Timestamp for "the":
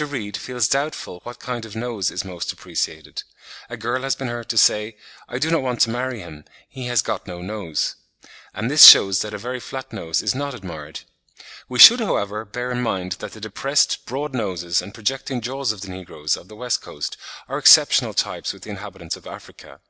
13.32-13.40, 15.80-15.88, 16.46-16.54, 18.62-18.70